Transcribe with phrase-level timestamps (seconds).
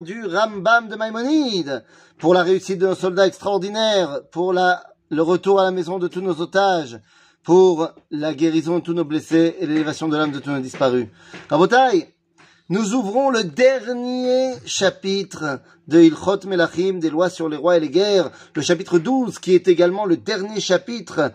[0.00, 1.84] du Rambam de Maïmonide
[2.18, 6.06] pour la réussite de nos soldats extraordinaires, pour la, le retour à la maison de
[6.06, 7.00] tous nos otages,
[7.42, 11.08] pour la guérison de tous nos blessés et l'élévation de l'âme de tous nos disparus.
[11.50, 12.14] Rabotai,
[12.68, 15.58] nous ouvrons le dernier chapitre
[15.88, 19.56] de Ilchot Melachim, des lois sur les rois et les guerres, le chapitre 12, qui
[19.56, 21.32] est également le dernier chapitre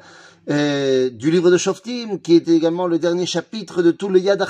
[0.49, 4.41] euh, du livre de Shoftim, qui est également le dernier chapitre de tout le Yad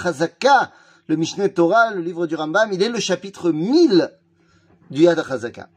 [1.07, 4.13] le Mishneh Torah, le livre du Rambam, il est le chapitre 1000
[4.91, 5.69] du Yad HaZaka.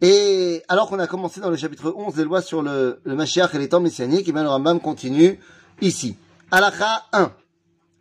[0.00, 3.54] Et alors qu'on a commencé dans le chapitre 11 des lois sur le, le Mashiach
[3.54, 5.38] et les temps messianiques, et bien le Rambam continue
[5.80, 6.16] ici.
[6.50, 7.32] Alacha 1.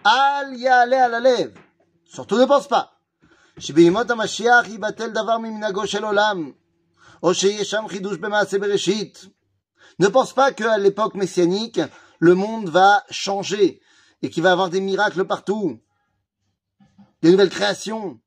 [0.04, 1.52] Al yale al alev.
[2.05, 2.91] Surtout ne pense pas.
[3.60, 6.52] שבימות המשיח ייבטל דבר ממנהגו של עולם,
[7.23, 9.26] או שיהיה שם חידוש במעשה בראשית.
[10.02, 11.80] Ne pense pas qu'à l'époque messianique,
[12.20, 13.82] le monde va changer
[14.23, 15.80] et qu'il va y avoir des miracles partout
[17.23, 18.19] des nouvelles créations.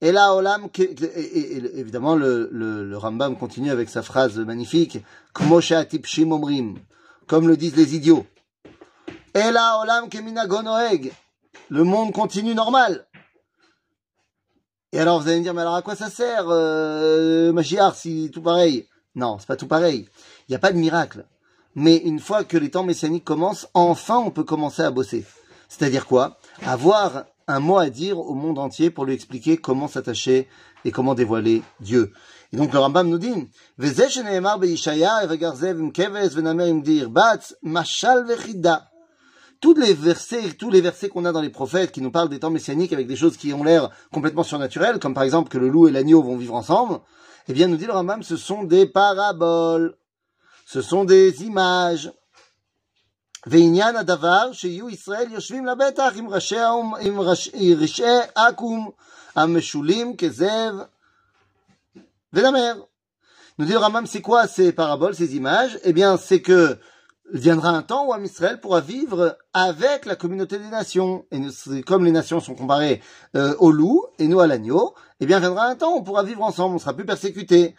[0.00, 4.98] Et là, Olam, évidemment, le, Rambam continue avec sa phrase magnifique,
[5.32, 5.50] comme
[7.48, 8.26] le disent les idiots.
[9.34, 10.08] Et là, Olam
[10.46, 11.12] Gonoeg,
[11.70, 13.06] le monde continue normal.
[14.92, 17.52] Et alors, vous allez me dire, mais alors à quoi ça sert, euh,
[17.94, 18.86] si tout pareil?
[19.16, 20.08] Non, c'est pas tout pareil.
[20.48, 21.26] Il n'y a pas de miracle.
[21.74, 25.24] Mais une fois que les temps messianiques commencent, enfin, on peut commencer à bosser.
[25.68, 26.38] C'est-à-dire quoi?
[26.64, 30.48] Avoir un mot à dire au monde entier pour lui expliquer comment s'attacher
[30.84, 32.12] et comment dévoiler Dieu.
[32.52, 33.32] Et donc le Rambam nous dit,
[39.60, 42.38] tous les versets, tous les versets qu'on a dans les prophètes qui nous parlent des
[42.38, 45.68] temps messianiques avec des choses qui ont l'air complètement surnaturelles, comme par exemple que le
[45.68, 47.00] loup et l'agneau vont vivre ensemble,
[47.48, 49.96] eh bien nous dit le Rambam, ce sont des paraboles,
[50.66, 52.12] ce sont des images.
[53.47, 56.59] ועניין הדבר שיהיו ישראל יושבים לבטח עם ראשי,
[57.01, 58.89] עם ראש, רשעי עכו"ם
[59.35, 60.75] המשולים כזאב
[62.33, 62.81] ונמר.
[63.57, 66.77] Nous dit le Ramam, c'est quoi ces paraboles, ces images Eh bien, c'est que
[67.33, 71.25] viendra un temps où Am Israël pourra vivre avec la communauté des nations.
[71.31, 71.51] Et nous,
[71.85, 73.01] comme les nations sont comparées
[73.35, 76.23] euh, au loup et nous à l'agneau, eh bien, viendra un temps où on pourra
[76.23, 77.75] vivre ensemble, on sera plus persécutés.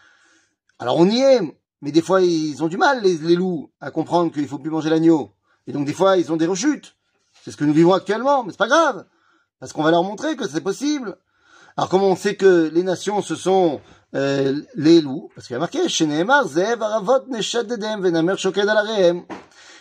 [0.78, 1.40] Alors on y est,
[1.80, 4.70] mais des fois ils ont du mal, les, les loups, à comprendre qu'il faut plus
[4.70, 5.30] manger l'agneau.
[5.67, 6.95] Et donc des fois, ils ont des rechutes.
[7.43, 9.05] C'est ce que nous vivons actuellement, mais c'est pas grave.
[9.59, 11.17] Parce qu'on va leur montrer que c'est possible.
[11.77, 13.81] Alors comment on sait que les nations, ce sont
[14.15, 15.29] euh, les loups?
[15.35, 18.67] Parce qu'il y a marqué, Zev Aravot Venamer Shoked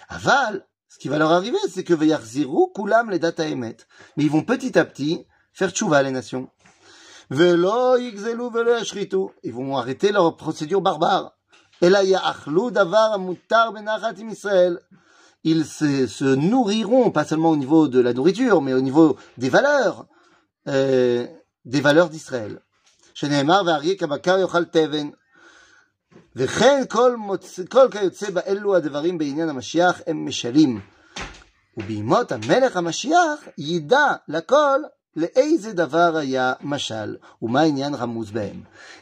[0.09, 3.77] Aval, ce qui va leur arriver, c'est que Veyarziru Kulam les data emet.
[4.17, 6.51] Mais ils vont petit à petit faire tchouva les nations.
[7.31, 11.33] Velo Yigzelu Velo Ils vont arrêter leur procédure barbare.
[11.81, 14.79] Et là, il y a Achlou Davar Mutar Benachatim Israël
[15.45, 20.07] ils se, nourriront, pas seulement au niveau de la nourriture, mais au niveau des valeurs,
[20.69, 21.27] euh,
[21.65, 22.61] des valeurs d'Israël.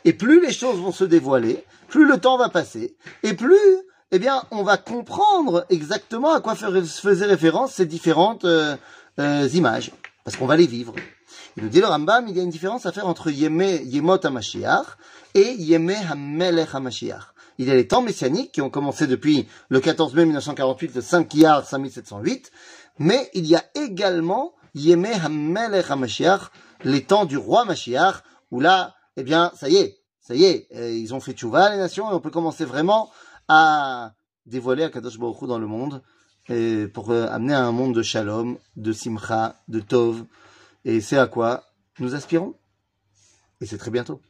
[0.04, 3.56] Et plus les choses vont se dévoiler, plus le temps va passer, et plus
[4.14, 8.76] eh bien, on va comprendre exactement à quoi faisaient référence ces différentes euh,
[9.18, 9.90] euh, images,
[10.22, 10.94] parce qu'on va les vivre.
[11.56, 14.84] Il nous dit le Rambam, il y a une différence à faire entre Yemot HaMashiach
[15.34, 17.32] et Yemé HaMelech HaMashiach.
[17.56, 21.00] Il y a les temps messianiques qui ont commencé depuis le 14 mai 1948, le
[21.00, 22.50] 5 Iyar 5708,
[22.98, 25.86] mais il y a également Yemé HaMelech
[26.84, 28.16] les temps du roi Mashiach,
[28.50, 31.70] où là, eh bien, ça y est, ça y est, euh, ils ont fait tchouva
[31.70, 33.10] les nations et on peut commencer vraiment
[33.54, 34.14] à
[34.46, 36.02] dévoiler Akadosh Baruch dans le monde
[36.48, 40.24] et pour euh, amener à un monde de shalom, de simcha, de tov.
[40.84, 41.64] Et c'est à quoi
[41.98, 42.54] nous aspirons.
[43.60, 44.20] Et c'est très bientôt.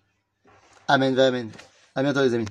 [0.88, 1.50] Amen, amen.
[1.94, 2.46] À bientôt les amis.